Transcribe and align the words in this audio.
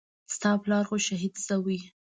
ستا 0.35 0.51
پلار 0.63 0.83
خو 0.89 0.95
شهيد 1.07 1.33
سوى. 1.47 1.79